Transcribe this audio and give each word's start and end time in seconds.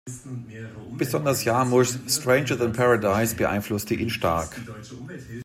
Besonders 0.97 1.43
Jarmuschs 1.43 1.99
"Stranger 2.17 2.55
than 2.57 2.73
Paradise" 2.73 3.35
beeinflusste 3.35 3.93
ihn 3.93 4.09
stark. 4.09 4.59